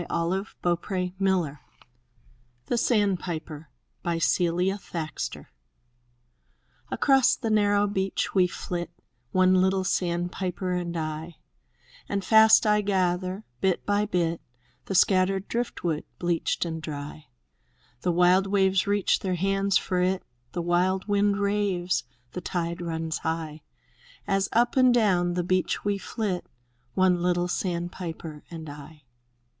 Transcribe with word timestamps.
114. 0.09 0.51
THE 0.63 0.75
TREASURE 0.75 1.15
CHEST 1.19 1.59
THE 2.65 2.77
SANDPIPER 2.79 3.69
Celia 4.17 4.79
Thaxter 4.79 5.45
Across 6.89 7.35
the 7.35 7.51
narrow 7.51 7.85
beach 7.85 8.33
we 8.33 8.47
flit, 8.47 8.89
One 9.31 9.53
little 9.53 9.83
sandpiper 9.83 10.71
and 10.71 10.97
I; 10.97 11.35
And 12.09 12.25
fast 12.25 12.65
I 12.65 12.81
gather, 12.81 13.43
bit 13.59 13.85
by 13.85 14.07
bit, 14.07 14.41
The 14.85 14.95
scattered 14.95 15.47
driftwood, 15.47 16.05
bleached 16.17 16.65
and 16.65 16.81
dry. 16.81 17.27
The 18.01 18.11
wild 18.11 18.47
waves 18.47 18.87
reach 18.87 19.19
their 19.19 19.35
hands 19.35 19.77
for 19.77 19.99
it. 20.01 20.23
The 20.53 20.63
wild 20.63 21.07
wind 21.07 21.37
raves, 21.37 22.05
the 22.31 22.41
tide 22.41 22.81
runs 22.81 23.19
high. 23.19 23.61
As 24.25 24.49
up 24.51 24.75
and 24.75 24.91
down 24.91 25.35
the 25.35 25.43
beach 25.43 25.85
we 25.85 25.99
flit,— 25.99 26.47
One 26.95 27.21
little 27.21 27.47
sandpiper 27.47 28.43
and 28.49 28.67
I. 28.67 29.03